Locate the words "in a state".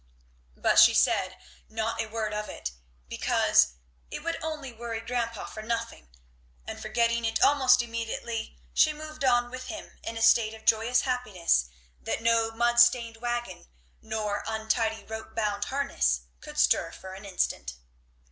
10.03-10.55